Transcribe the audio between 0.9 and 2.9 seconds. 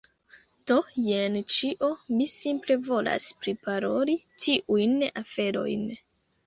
jen ĉio, mi simple